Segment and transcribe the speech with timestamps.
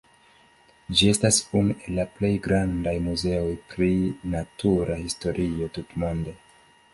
[1.01, 3.91] Ĝi estas unu el la plej grandaj muzeoj pri
[4.37, 6.35] natura historio tutmonde.